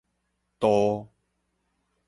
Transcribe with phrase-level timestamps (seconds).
[0.59, 1.11] 竇